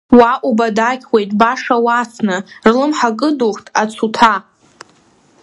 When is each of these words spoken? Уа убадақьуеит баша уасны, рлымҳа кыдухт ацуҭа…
Уа 0.17 0.31
убадақьуеит 0.49 1.31
баша 1.39 1.77
уасны, 1.85 2.37
рлымҳа 2.69 3.09
кыдухт 3.19 3.65
ацуҭа… 3.81 4.35